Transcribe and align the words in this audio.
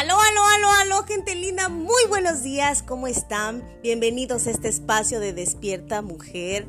Aló, 0.00 0.14
aló, 0.14 0.40
aló, 0.56 0.72
aló, 0.80 1.02
gente 1.04 1.34
linda, 1.34 1.68
muy 1.68 2.00
buenos 2.08 2.42
días, 2.42 2.82
¿cómo 2.82 3.06
están? 3.06 3.62
Bienvenidos 3.82 4.46
a 4.46 4.50
este 4.50 4.68
espacio 4.68 5.20
de 5.20 5.34
Despierta 5.34 6.00
Mujer. 6.00 6.66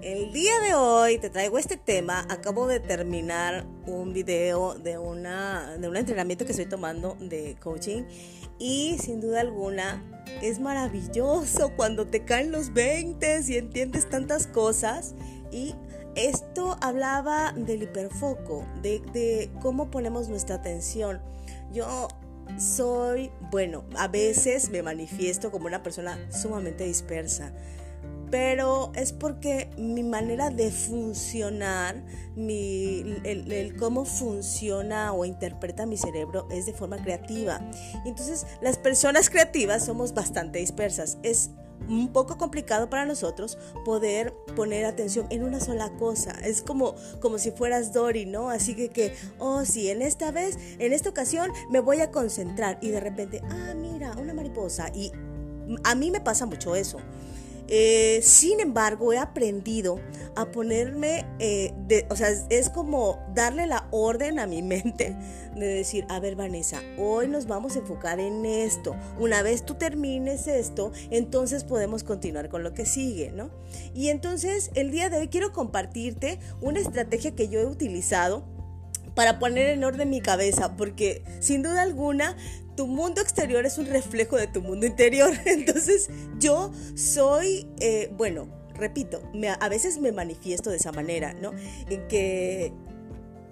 El 0.00 0.32
día 0.32 0.58
de 0.66 0.72
hoy 0.72 1.18
te 1.18 1.28
traigo 1.28 1.58
este 1.58 1.76
tema. 1.76 2.26
Acabo 2.30 2.66
de 2.66 2.80
terminar 2.80 3.66
un 3.86 4.14
video 4.14 4.72
de, 4.72 4.96
una, 4.96 5.76
de 5.76 5.86
un 5.86 5.98
entrenamiento 5.98 6.46
que 6.46 6.52
estoy 6.52 6.64
tomando 6.64 7.14
de 7.20 7.58
coaching 7.60 8.04
y 8.58 8.96
sin 8.98 9.20
duda 9.20 9.42
alguna 9.42 10.02
es 10.40 10.58
maravilloso 10.58 11.74
cuando 11.76 12.06
te 12.06 12.24
caen 12.24 12.52
los 12.52 12.72
20 12.72 13.42
y 13.48 13.56
entiendes 13.58 14.08
tantas 14.08 14.46
cosas 14.46 15.14
y 15.50 15.74
esto 16.14 16.78
hablaba 16.80 17.52
del 17.52 17.82
hiperfoco, 17.82 18.64
de, 18.80 19.00
de 19.12 19.50
cómo 19.60 19.90
ponemos 19.90 20.30
nuestra 20.30 20.54
atención. 20.54 21.20
Yo 21.70 22.08
soy, 22.58 23.30
bueno, 23.50 23.84
a 23.96 24.08
veces 24.08 24.70
me 24.70 24.82
manifiesto 24.82 25.50
como 25.50 25.66
una 25.66 25.82
persona 25.82 26.18
sumamente 26.30 26.84
dispersa, 26.84 27.52
pero 28.30 28.92
es 28.94 29.12
porque 29.12 29.68
mi 29.76 30.02
manera 30.02 30.48
de 30.48 30.70
funcionar, 30.70 32.02
mi, 32.34 33.20
el, 33.24 33.76
cómo 33.78 34.06
funciona 34.06 35.12
o 35.12 35.26
interpreta 35.26 35.84
mi 35.84 35.98
cerebro 35.98 36.48
es 36.50 36.64
de 36.64 36.72
forma 36.72 36.96
creativa. 36.96 37.60
Entonces, 38.06 38.46
las 38.62 38.78
personas 38.78 39.28
creativas 39.28 39.84
somos 39.84 40.14
bastante 40.14 40.60
dispersas. 40.60 41.18
Es 41.22 41.50
un 41.88 42.12
poco 42.12 42.38
complicado 42.38 42.88
para 42.90 43.04
nosotros 43.04 43.58
poder 43.84 44.34
poner 44.56 44.84
atención 44.84 45.26
en 45.30 45.44
una 45.44 45.60
sola 45.60 45.90
cosa. 45.98 46.32
Es 46.44 46.62
como, 46.62 46.94
como 47.20 47.38
si 47.38 47.50
fueras 47.50 47.92
Dory, 47.92 48.26
¿no? 48.26 48.50
Así 48.50 48.74
que, 48.74 48.88
que, 48.88 49.14
oh, 49.38 49.64
sí, 49.64 49.88
en 49.90 50.02
esta 50.02 50.30
vez, 50.30 50.58
en 50.78 50.92
esta 50.92 51.10
ocasión 51.10 51.50
me 51.70 51.80
voy 51.80 52.00
a 52.00 52.10
concentrar 52.10 52.78
y 52.80 52.88
de 52.88 53.00
repente, 53.00 53.42
ah, 53.50 53.74
mira, 53.74 54.12
una 54.12 54.34
mariposa. 54.34 54.90
Y 54.94 55.12
a 55.84 55.94
mí 55.94 56.10
me 56.10 56.20
pasa 56.20 56.46
mucho 56.46 56.74
eso. 56.74 56.98
Eh, 57.68 58.20
sin 58.22 58.60
embargo, 58.60 59.12
he 59.12 59.18
aprendido 59.18 60.00
a 60.36 60.50
ponerme, 60.50 61.26
eh, 61.38 61.72
o 62.10 62.16
sea, 62.16 62.28
es 62.50 62.70
como 62.70 63.18
darle 63.34 63.66
la 63.66 63.88
orden 63.90 64.38
a 64.38 64.46
mi 64.46 64.62
mente 64.62 65.16
de 65.54 65.66
decir, 65.66 66.06
a 66.08 66.20
ver 66.20 66.36
Vanessa, 66.36 66.80
hoy 66.98 67.28
nos 67.28 67.46
vamos 67.46 67.76
a 67.76 67.80
enfocar 67.80 68.20
en 68.20 68.44
esto. 68.44 68.96
Una 69.18 69.42
vez 69.42 69.64
tú 69.64 69.74
termines 69.74 70.46
esto, 70.46 70.92
entonces 71.10 71.64
podemos 71.64 72.04
continuar 72.04 72.48
con 72.48 72.62
lo 72.62 72.72
que 72.72 72.86
sigue, 72.86 73.32
¿no? 73.32 73.50
Y 73.94 74.08
entonces 74.08 74.70
el 74.74 74.90
día 74.90 75.10
de 75.10 75.18
hoy 75.18 75.28
quiero 75.28 75.52
compartirte 75.52 76.38
una 76.60 76.80
estrategia 76.80 77.34
que 77.34 77.48
yo 77.48 77.60
he 77.60 77.66
utilizado 77.66 78.44
para 79.14 79.38
poner 79.38 79.68
en 79.68 79.84
orden 79.84 80.10
mi 80.10 80.20
cabeza, 80.20 80.76
porque 80.76 81.22
sin 81.40 81.62
duda 81.62 81.82
alguna 81.82 82.36
tu 82.76 82.86
mundo 82.86 83.20
exterior 83.20 83.66
es 83.66 83.78
un 83.78 83.86
reflejo 83.86 84.36
de 84.36 84.46
tu 84.46 84.62
mundo 84.62 84.86
interior. 84.86 85.32
Entonces 85.46 86.10
yo 86.38 86.72
soy, 86.94 87.68
eh, 87.80 88.10
bueno, 88.16 88.48
repito, 88.74 89.22
a 89.60 89.68
veces 89.68 90.00
me 90.00 90.12
manifiesto 90.12 90.70
de 90.70 90.76
esa 90.76 90.92
manera, 90.92 91.34
¿no? 91.34 91.52
En 91.88 92.08
que, 92.08 92.72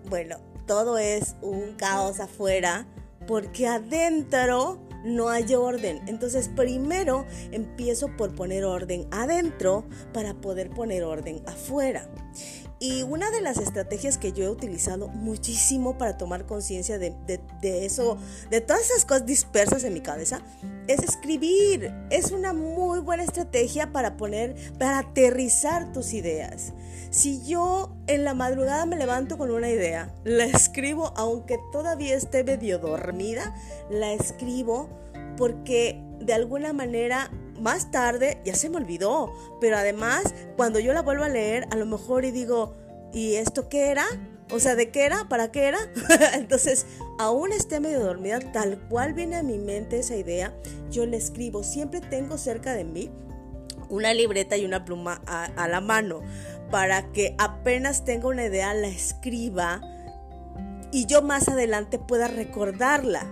bueno, 0.08 0.38
todo 0.66 0.98
es 0.98 1.36
un 1.42 1.74
caos 1.74 2.20
afuera, 2.20 2.86
porque 3.26 3.66
adentro 3.66 4.80
no 5.04 5.28
hay 5.28 5.54
orden. 5.54 6.00
Entonces 6.06 6.48
primero 6.48 7.26
empiezo 7.52 8.16
por 8.16 8.34
poner 8.34 8.64
orden 8.64 9.06
adentro 9.10 9.84
para 10.12 10.34
poder 10.34 10.70
poner 10.70 11.04
orden 11.04 11.42
afuera. 11.46 12.08
Y 12.82 13.02
una 13.02 13.30
de 13.30 13.42
las 13.42 13.58
estrategias 13.58 14.16
que 14.16 14.32
yo 14.32 14.44
he 14.44 14.48
utilizado 14.48 15.08
muchísimo 15.08 15.98
para 15.98 16.16
tomar 16.16 16.46
conciencia 16.46 16.98
de, 16.98 17.14
eso, 17.62 18.16
de 18.48 18.62
todas 18.62 18.86
esas 18.86 19.04
cosas 19.04 19.26
dispersas 19.26 19.84
en 19.84 19.92
mi 19.92 20.00
cabeza, 20.00 20.40
es 20.88 21.00
escribir. 21.00 21.92
Es 22.08 22.30
una 22.30 22.54
muy 22.54 23.00
buena 23.00 23.22
estrategia 23.22 23.92
para 23.92 24.16
poner, 24.16 24.56
para 24.78 25.00
aterrizar 25.00 25.92
tus 25.92 26.14
ideas. 26.14 26.72
Si 27.10 27.44
yo 27.44 27.94
en 28.06 28.24
la 28.24 28.32
madrugada 28.32 28.86
me 28.86 28.96
levanto 28.96 29.36
con 29.36 29.50
una 29.50 29.68
idea, 29.68 30.14
la 30.24 30.44
escribo, 30.44 31.12
aunque 31.16 31.58
todavía 31.72 32.16
esté 32.16 32.44
medio 32.44 32.78
dormida, 32.78 33.54
la 33.90 34.14
escribo 34.14 34.88
porque 35.36 36.02
de 36.18 36.32
alguna 36.32 36.72
manera 36.72 37.30
más 37.60 37.90
tarde 37.90 38.40
ya 38.44 38.54
se 38.54 38.70
me 38.70 38.76
olvidó, 38.76 39.32
pero 39.60 39.76
además 39.76 40.34
cuando 40.56 40.80
yo 40.80 40.92
la 40.92 41.02
vuelvo 41.02 41.24
a 41.24 41.28
leer, 41.28 41.66
a 41.70 41.76
lo 41.76 41.86
mejor 41.86 42.24
y 42.24 42.30
digo, 42.30 42.74
¿y 43.12 43.34
esto 43.34 43.68
qué 43.68 43.90
era? 43.90 44.06
O 44.50 44.58
sea, 44.58 44.74
¿de 44.74 44.90
qué 44.90 45.04
era? 45.04 45.28
¿Para 45.28 45.52
qué 45.52 45.64
era? 45.64 45.78
Entonces, 46.34 46.86
aún 47.18 47.52
esté 47.52 47.80
medio 47.80 48.00
dormida, 48.00 48.40
tal 48.52 48.80
cual 48.88 49.12
viene 49.14 49.36
a 49.36 49.42
mi 49.42 49.58
mente 49.58 49.98
esa 49.98 50.16
idea, 50.16 50.54
yo 50.90 51.06
la 51.06 51.16
escribo. 51.16 51.62
Siempre 51.62 52.00
tengo 52.00 52.36
cerca 52.36 52.74
de 52.74 52.84
mí 52.84 53.10
una 53.88 54.14
libreta 54.14 54.56
y 54.56 54.64
una 54.64 54.84
pluma 54.84 55.20
a, 55.26 55.44
a 55.44 55.68
la 55.68 55.80
mano 55.80 56.22
para 56.70 57.10
que 57.12 57.34
apenas 57.38 58.04
tenga 58.04 58.28
una 58.28 58.44
idea 58.44 58.72
la 58.74 58.88
escriba 58.88 59.80
y 60.92 61.06
yo 61.06 61.22
más 61.22 61.48
adelante 61.48 61.98
pueda 61.98 62.28
recordarla. 62.28 63.26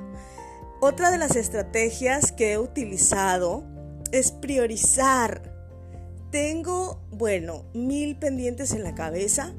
Otra 0.80 1.10
de 1.10 1.18
las 1.18 1.34
estrategias 1.34 2.30
que 2.30 2.52
he 2.52 2.58
utilizado 2.58 3.64
es 4.12 4.30
priorizar. 4.30 5.54
Tengo, 6.30 7.00
bueno, 7.10 7.64
mil 7.74 8.16
pendientes 8.16 8.72
en 8.72 8.84
la 8.84 8.94
cabeza 8.94 9.54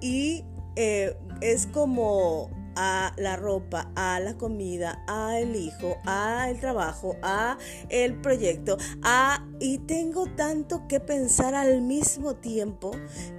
y 0.00 0.44
eh, 0.76 1.16
es 1.40 1.66
como 1.66 2.50
a 2.76 3.12
la 3.16 3.34
ropa, 3.36 3.90
a 3.96 4.20
la 4.20 4.38
comida, 4.38 5.02
a 5.08 5.38
el 5.40 5.56
hijo, 5.56 5.96
a 6.06 6.48
el 6.48 6.60
trabajo, 6.60 7.16
a 7.22 7.58
el 7.88 8.14
proyecto, 8.20 8.78
a 9.02 9.44
y 9.58 9.78
tengo 9.78 10.26
tanto 10.26 10.86
que 10.86 11.00
pensar 11.00 11.56
al 11.56 11.82
mismo 11.82 12.36
tiempo 12.36 12.92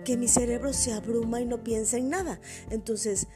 que 0.03 0.18
mi 0.18 0.28
cerebro 0.28 0.74
se 0.74 0.92
abruma 0.92 1.40
y 1.40 1.46
no 1.46 1.64
piensa 1.64 1.98
en 1.98 2.09
nada. 2.09 2.42
Entonces, 2.69 3.28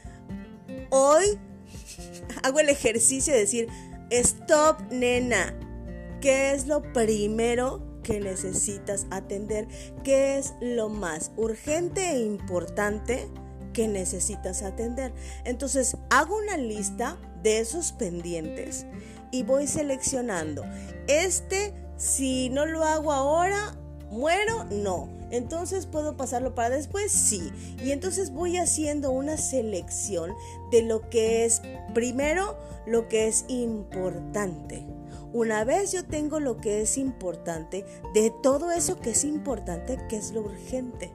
hoy 0.90 1.38
hago 2.42 2.60
el 2.60 2.68
ejercicio 2.68 3.32
de 3.32 3.40
decir, 3.40 3.68
stop, 4.10 4.82
nena, 4.90 5.58
¿Qué 6.24 6.52
es 6.52 6.66
lo 6.66 6.80
primero 6.94 7.82
que 8.04 8.20
necesitas 8.20 9.08
atender? 9.10 9.66
¿Qué 10.04 10.38
es 10.38 10.54
lo 10.60 10.88
más 10.88 11.32
urgente 11.36 12.10
e 12.10 12.20
importante 12.20 13.26
que 13.72 13.88
necesitas 13.88 14.62
atender? 14.62 15.12
Entonces, 15.44 15.96
hago 16.10 16.36
una 16.36 16.56
lista 16.56 17.16
de 17.42 17.58
esos 17.58 17.90
pendientes 17.90 18.86
y 19.32 19.42
voy 19.42 19.66
seleccionando. 19.66 20.64
Este, 21.08 21.74
si 21.96 22.50
no 22.50 22.66
lo 22.66 22.84
hago 22.84 23.12
ahora, 23.12 23.76
muero, 24.10 24.64
no. 24.70 25.08
Entonces 25.30 25.86
puedo 25.86 26.16
pasarlo 26.16 26.54
para 26.54 26.76
después, 26.76 27.10
sí. 27.10 27.50
Y 27.82 27.90
entonces 27.90 28.30
voy 28.30 28.56
haciendo 28.56 29.10
una 29.10 29.36
selección 29.36 30.32
de 30.70 30.82
lo 30.82 31.08
que 31.10 31.44
es 31.44 31.60
primero, 31.92 32.56
lo 32.86 33.08
que 33.08 33.26
es 33.26 33.44
importante. 33.48 34.86
Una 35.34 35.64
vez 35.64 35.90
yo 35.90 36.04
tengo 36.04 36.38
lo 36.38 36.58
que 36.58 36.80
es 36.80 36.96
importante, 36.96 37.84
de 38.14 38.32
todo 38.40 38.70
eso 38.70 39.00
que 39.00 39.10
es 39.10 39.24
importante, 39.24 39.98
que 40.08 40.14
es 40.14 40.30
lo 40.30 40.42
urgente. 40.42 41.12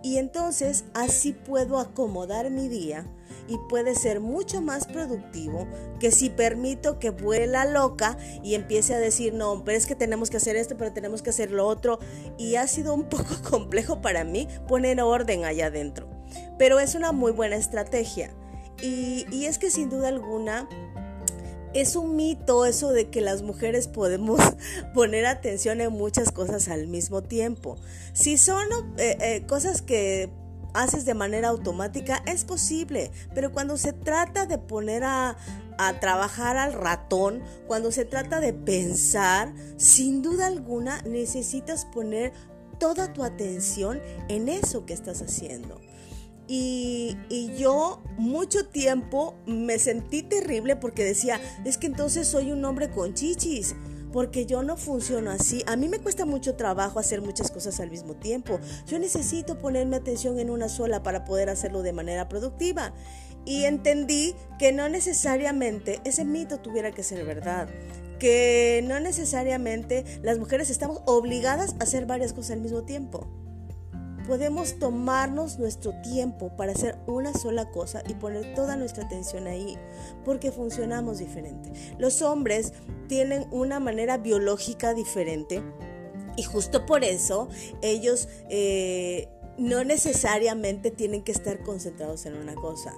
Y 0.00 0.18
entonces 0.18 0.84
así 0.94 1.32
puedo 1.32 1.80
acomodar 1.80 2.52
mi 2.52 2.68
día 2.68 3.04
y 3.48 3.58
puede 3.68 3.96
ser 3.96 4.20
mucho 4.20 4.62
más 4.62 4.86
productivo 4.86 5.66
que 5.98 6.12
si 6.12 6.30
permito 6.30 7.00
que 7.00 7.10
vuela 7.10 7.64
loca 7.64 8.16
y 8.44 8.54
empiece 8.54 8.94
a 8.94 9.00
decir, 9.00 9.34
no, 9.34 9.64
pero 9.64 9.76
es 9.76 9.86
que 9.86 9.96
tenemos 9.96 10.30
que 10.30 10.36
hacer 10.36 10.54
esto, 10.54 10.76
pero 10.76 10.92
tenemos 10.92 11.20
que 11.20 11.30
hacer 11.30 11.50
lo 11.50 11.66
otro. 11.66 11.98
Y 12.38 12.54
ha 12.54 12.68
sido 12.68 12.94
un 12.94 13.04
poco 13.08 13.42
complejo 13.50 14.00
para 14.00 14.22
mí 14.22 14.46
poner 14.68 15.00
orden 15.00 15.44
allá 15.44 15.66
adentro. 15.66 16.08
Pero 16.60 16.78
es 16.78 16.94
una 16.94 17.10
muy 17.10 17.32
buena 17.32 17.56
estrategia. 17.56 18.30
Y, 18.80 19.26
y 19.32 19.46
es 19.46 19.58
que 19.58 19.68
sin 19.72 19.90
duda 19.90 20.08
alguna 20.08 20.68
es 21.74 21.96
un 21.96 22.16
mito 22.16 22.66
eso 22.66 22.92
de 22.92 23.08
que 23.08 23.20
las 23.20 23.42
mujeres 23.42 23.88
podemos 23.88 24.40
poner 24.94 25.26
atención 25.26 25.80
en 25.80 25.92
muchas 25.92 26.32
cosas 26.32 26.68
al 26.68 26.86
mismo 26.86 27.22
tiempo. 27.22 27.76
Si 28.12 28.38
son 28.38 28.66
eh, 28.98 29.16
eh, 29.20 29.42
cosas 29.46 29.82
que 29.82 30.30
haces 30.72 31.04
de 31.04 31.14
manera 31.14 31.48
automática, 31.48 32.22
es 32.26 32.44
posible, 32.44 33.10
pero 33.34 33.52
cuando 33.52 33.76
se 33.76 33.92
trata 33.92 34.46
de 34.46 34.58
poner 34.58 35.04
a, 35.04 35.36
a 35.78 36.00
trabajar 36.00 36.56
al 36.56 36.72
ratón, 36.72 37.42
cuando 37.66 37.90
se 37.90 38.04
trata 38.04 38.40
de 38.40 38.52
pensar, 38.52 39.52
sin 39.76 40.22
duda 40.22 40.46
alguna 40.46 41.02
necesitas 41.02 41.86
poner 41.86 42.32
toda 42.78 43.12
tu 43.12 43.24
atención 43.24 44.00
en 44.28 44.48
eso 44.48 44.86
que 44.86 44.94
estás 44.94 45.22
haciendo. 45.22 45.80
Y, 46.52 47.16
yo 47.56 48.02
mucho 48.18 48.66
tiempo 48.66 49.36
me 49.46 49.78
sentí 49.78 50.24
terrible 50.24 50.74
porque 50.74 51.04
decía, 51.04 51.40
es 51.64 51.78
que 51.78 51.86
entonces 51.86 52.26
soy 52.26 52.50
un 52.50 52.64
hombre 52.64 52.90
con 52.90 53.14
chichis, 53.14 53.76
porque 54.12 54.46
yo 54.46 54.64
no 54.64 54.76
funciono 54.76 55.30
así. 55.30 55.62
A 55.68 55.76
mí 55.76 55.88
me 55.88 56.00
cuesta 56.00 56.26
mucho 56.26 56.56
trabajo 56.56 56.98
hacer 56.98 57.22
muchas 57.22 57.52
cosas 57.52 57.78
al 57.78 57.92
mismo 57.92 58.14
tiempo. 58.16 58.58
Yo 58.88 58.98
necesito 58.98 59.60
ponerme 59.60 59.94
atención 59.94 60.40
en 60.40 60.50
una 60.50 60.68
sola 60.68 61.04
para 61.04 61.24
poder 61.24 61.50
hacerlo 61.50 61.82
de 61.82 61.92
manera 61.92 62.28
productiva. 62.28 62.94
Y 63.44 63.62
entendí 63.62 64.34
que 64.58 64.72
no 64.72 64.88
necesariamente 64.88 66.00
ese 66.04 66.24
mito 66.24 66.58
tuviera 66.58 66.90
que 66.90 67.04
ser 67.04 67.24
verdad 67.24 67.68
que 68.18 68.84
no 68.86 69.00
necesariamente 69.00 70.04
las 70.22 70.38
mujeres 70.38 70.68
estamos 70.68 71.00
obligadas 71.06 71.74
a 71.80 71.84
hacer 71.84 72.04
varias 72.04 72.34
cosas 72.34 72.50
al 72.50 72.60
mismo 72.60 72.82
tiempo 72.82 73.26
podemos 74.26 74.78
tomarnos 74.78 75.58
nuestro 75.58 75.92
tiempo 76.02 76.56
para 76.56 76.72
hacer 76.72 76.98
una 77.06 77.32
sola 77.32 77.70
cosa 77.70 78.02
y 78.08 78.14
poner 78.14 78.54
toda 78.54 78.76
nuestra 78.76 79.04
atención 79.04 79.46
ahí, 79.46 79.78
porque 80.24 80.52
funcionamos 80.52 81.18
diferente. 81.18 81.72
Los 81.98 82.22
hombres 82.22 82.72
tienen 83.08 83.46
una 83.50 83.80
manera 83.80 84.18
biológica 84.18 84.94
diferente 84.94 85.62
y 86.36 86.42
justo 86.42 86.86
por 86.86 87.04
eso 87.04 87.48
ellos 87.82 88.28
eh, 88.48 89.28
no 89.58 89.84
necesariamente 89.84 90.90
tienen 90.90 91.22
que 91.22 91.32
estar 91.32 91.62
concentrados 91.62 92.26
en 92.26 92.36
una 92.36 92.54
cosa. 92.54 92.94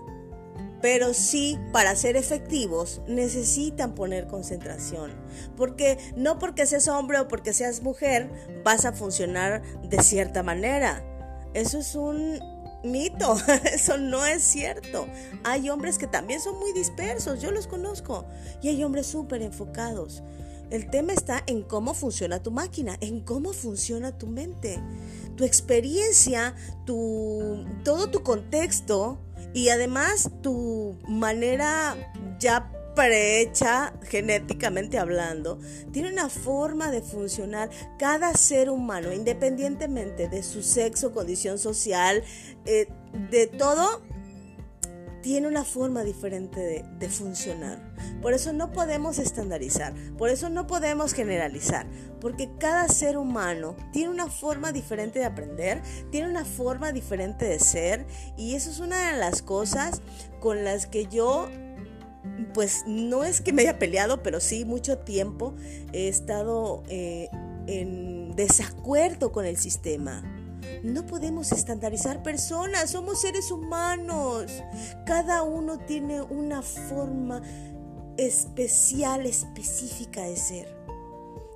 Pero 0.83 1.15
sí, 1.15 1.59
para 1.73 1.95
ser 1.95 2.17
efectivos, 2.17 3.01
necesitan 3.07 3.95
poner 3.95 4.27
concentración. 4.27 5.13
Porque 5.57 5.97
no 6.17 6.41
porque 6.41 6.67
seas 6.67 6.89
hombre 6.89 7.21
o 7.21 7.29
porque 7.29 7.53
seas 7.53 7.83
mujer 7.83 8.29
vas 8.65 8.85
a 8.85 8.93
funcionar 8.93 9.63
de 9.89 10.03
cierta 10.03 10.43
manera. 10.43 11.05
Eso 11.55 11.79
es 11.79 11.95
un 11.95 12.41
mito, 12.85 13.37
eso 13.73 13.99
no 13.99 14.25
es 14.25 14.43
cierto. 14.43 15.07
Hay 15.45 15.69
hombres 15.71 15.99
que 15.99 16.07
también 16.07 16.41
son 16.41 16.59
muy 16.59 16.73
dispersos, 16.73 17.41
yo 17.41 17.51
los 17.51 17.67
conozco, 17.67 18.25
y 18.63 18.69
hay 18.69 18.83
hombres 18.85 19.07
súper 19.07 19.43
enfocados. 19.43 20.23
El 20.71 20.89
tema 20.89 21.13
está 21.13 21.43
en 21.47 21.63
cómo 21.63 21.93
funciona 21.93 22.43
tu 22.43 22.51
máquina, 22.51 22.97
en 23.01 23.21
cómo 23.21 23.53
funciona 23.53 24.17
tu 24.17 24.27
mente, 24.27 24.81
tu 25.37 25.45
experiencia, 25.45 26.55
tu, 26.87 27.67
todo 27.85 28.09
tu 28.09 28.23
contexto 28.23 29.19
y 29.53 29.69
además 29.69 30.31
tu 30.41 30.97
manera 31.07 31.95
ya 32.39 32.73
prehecha 32.95 33.95
genéticamente 34.03 34.99
hablando, 34.99 35.59
tiene 35.93 36.13
una 36.13 36.29
forma 36.29 36.91
de 36.91 37.03
funcionar 37.03 37.71
cada 37.99 38.35
ser 38.35 38.71
humano, 38.71 39.13
independientemente 39.13 40.29
de 40.29 40.43
su 40.43 40.63
sexo, 40.63 41.13
condición 41.13 41.59
social, 41.59 42.23
eh, 42.65 42.89
de 43.31 43.47
todo, 43.47 44.03
tiene 45.23 45.47
una 45.47 45.65
forma 45.65 46.03
diferente 46.03 46.59
de, 46.59 46.85
de, 46.99 47.09
funcionar. 47.09 47.79
Por 48.21 48.35
eso 48.35 48.53
no 48.53 48.73
podemos 48.73 49.19
estandarizar, 49.19 49.95
por 50.19 50.29
eso 50.29 50.49
no 50.51 50.67
podemos 50.67 51.13
generalizar, 51.13 51.87
porque 52.21 52.51
cada 52.59 52.89
ser 52.89 53.17
humano 53.17 53.77
tiene 53.93 54.11
una 54.11 54.27
forma 54.27 54.73
diferente 54.73 55.21
de 55.21 55.25
aprender, 55.25 55.81
tiene 56.11 56.29
una 56.29 56.45
forma 56.45 56.91
diferente 56.91 57.45
de 57.45 57.61
ser, 57.61 58.05
y 58.37 58.57
eso 58.57 58.71
es 58.71 58.81
una 58.81 59.13
de 59.13 59.19
las 59.19 59.43
cosas 59.43 60.03
con 60.41 60.65
las 60.65 60.87
que 60.87 61.07
yo 61.07 61.49
pues 62.55 62.85
no 62.87 63.25
es 63.25 63.41
que 63.41 63.53
me 63.53 63.63
haya 63.63 63.79
peleado, 63.79 64.23
pero 64.23 64.41
sí 64.41 64.65
mucho 64.65 64.99
tiempo 64.99 65.55
he 65.93 66.09
estado 66.09 66.83
eh, 66.89 67.29
en 67.67 68.35
desacuerdo 68.37 69.33
con 69.33 69.47
el 69.47 69.57
sistema. 69.57 70.23
No 70.83 71.07
podemos 71.07 71.53
estandarizar 71.53 72.23
personas, 72.23 72.91
somos 72.91 73.21
seres 73.21 73.51
humanos. 73.51 74.51
Cada 75.07 75.43
uno 75.43 75.79
tiene 75.79 76.23
una 76.23 76.63
forma 76.63 77.43
especial, 78.17 79.27
específica 79.27 80.23
de 80.23 80.37
ser. 80.37 80.82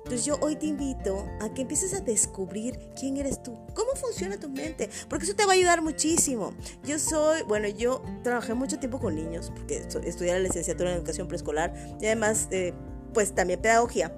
Entonces 0.07 0.25
yo 0.25 0.37
hoy 0.39 0.55
te 0.55 0.67
invito 0.67 1.27
a 1.41 1.53
que 1.53 1.63
empieces 1.63 1.93
a 1.93 1.99
descubrir 1.99 2.79
quién 2.97 3.17
eres 3.17 3.43
tú, 3.43 3.57
cómo 3.73 3.91
funciona 3.95 4.39
tu 4.39 4.47
mente, 4.47 4.89
porque 5.09 5.25
eso 5.25 5.35
te 5.35 5.45
va 5.45 5.51
a 5.51 5.55
ayudar 5.55 5.81
muchísimo. 5.81 6.53
Yo 6.85 6.97
soy, 6.97 7.41
bueno, 7.43 7.67
yo 7.67 8.01
trabajé 8.23 8.53
mucho 8.53 8.79
tiempo 8.79 9.01
con 9.01 9.15
niños, 9.15 9.51
porque 9.53 9.85
estudié 10.05 10.31
la 10.31 10.39
licenciatura 10.39 10.91
en 10.91 10.97
educación 10.99 11.27
preescolar 11.27 11.73
y 11.99 12.05
además, 12.05 12.47
eh, 12.51 12.73
pues 13.13 13.35
también 13.35 13.61
pedagogía. 13.61 14.15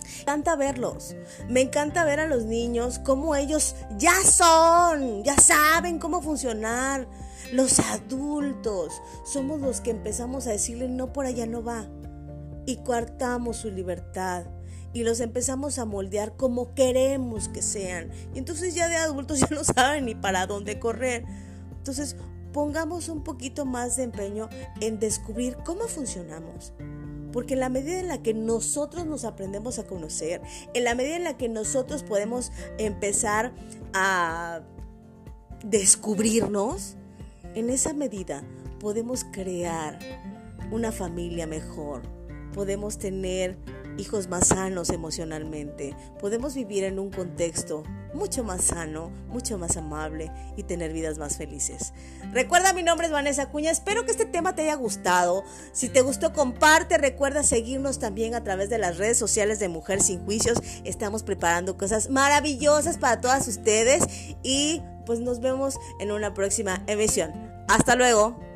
Me 0.00 0.22
encanta 0.22 0.56
verlos, 0.56 1.14
me 1.50 1.60
encanta 1.60 2.06
ver 2.06 2.20
a 2.20 2.26
los 2.26 2.44
niños 2.46 2.98
cómo 2.98 3.36
ellos 3.36 3.76
ya 3.98 4.22
son, 4.22 5.22
ya 5.22 5.36
saben 5.36 5.98
cómo 5.98 6.22
funcionar. 6.22 7.06
Los 7.52 7.78
adultos 7.78 9.02
somos 9.26 9.60
los 9.60 9.82
que 9.82 9.90
empezamos 9.90 10.46
a 10.46 10.52
decirle 10.52 10.88
no 10.88 11.12
por 11.12 11.26
allá 11.26 11.44
no 11.44 11.62
va 11.62 11.90
y 12.64 12.76
coartamos 12.78 13.58
su 13.58 13.70
libertad 13.70 14.46
y 14.92 15.04
los 15.04 15.20
empezamos 15.20 15.78
a 15.78 15.84
moldear 15.84 16.36
como 16.36 16.74
queremos 16.74 17.48
que 17.48 17.62
sean. 17.62 18.10
Y 18.34 18.38
entonces 18.38 18.74
ya 18.74 18.88
de 18.88 18.96
adultos 18.96 19.40
ya 19.48 19.48
no 19.50 19.64
saben 19.64 20.06
ni 20.06 20.14
para 20.14 20.46
dónde 20.46 20.78
correr. 20.78 21.24
Entonces 21.78 22.16
pongamos 22.52 23.08
un 23.08 23.22
poquito 23.22 23.64
más 23.64 23.96
de 23.96 24.04
empeño 24.04 24.48
en 24.80 24.98
descubrir 24.98 25.56
cómo 25.64 25.86
funcionamos. 25.86 26.72
Porque 27.32 27.54
en 27.54 27.60
la 27.60 27.68
medida 27.68 28.00
en 28.00 28.08
la 28.08 28.22
que 28.22 28.34
nosotros 28.34 29.06
nos 29.06 29.24
aprendemos 29.24 29.78
a 29.78 29.86
conocer, 29.86 30.42
en 30.74 30.84
la 30.84 30.96
medida 30.96 31.16
en 31.16 31.24
la 31.24 31.36
que 31.36 31.48
nosotros 31.48 32.02
podemos 32.02 32.50
empezar 32.78 33.52
a 33.92 34.62
descubrirnos, 35.64 36.96
en 37.54 37.70
esa 37.70 37.92
medida 37.92 38.42
podemos 38.80 39.24
crear 39.24 39.98
una 40.72 40.90
familia 40.90 41.46
mejor, 41.46 42.02
podemos 42.52 42.98
tener 42.98 43.56
hijos 43.98 44.28
más 44.28 44.48
sanos 44.48 44.90
emocionalmente, 44.90 45.96
podemos 46.18 46.54
vivir 46.54 46.84
en 46.84 46.98
un 46.98 47.10
contexto 47.10 47.82
mucho 48.12 48.42
más 48.44 48.64
sano, 48.64 49.10
mucho 49.28 49.58
más 49.58 49.76
amable 49.76 50.32
y 50.56 50.64
tener 50.64 50.92
vidas 50.92 51.18
más 51.18 51.36
felices. 51.36 51.92
Recuerda, 52.32 52.72
mi 52.72 52.82
nombre 52.82 53.06
es 53.06 53.12
Vanessa 53.12 53.50
Cuña, 53.50 53.70
espero 53.70 54.04
que 54.04 54.10
este 54.10 54.24
tema 54.24 54.54
te 54.54 54.62
haya 54.62 54.74
gustado. 54.74 55.44
Si 55.72 55.88
te 55.88 56.00
gustó, 56.00 56.32
comparte, 56.32 56.98
recuerda 56.98 57.42
seguirnos 57.42 57.98
también 57.98 58.34
a 58.34 58.42
través 58.42 58.68
de 58.68 58.78
las 58.78 58.98
redes 58.98 59.18
sociales 59.18 59.58
de 59.58 59.68
Mujer 59.68 60.02
Sin 60.02 60.24
Juicios. 60.24 60.58
Estamos 60.84 61.22
preparando 61.22 61.76
cosas 61.76 62.10
maravillosas 62.10 62.98
para 62.98 63.20
todas 63.20 63.46
ustedes 63.48 64.04
y 64.42 64.82
pues 65.06 65.20
nos 65.20 65.40
vemos 65.40 65.78
en 66.00 66.12
una 66.12 66.34
próxima 66.34 66.82
emisión. 66.86 67.32
Hasta 67.68 67.94
luego. 67.94 68.49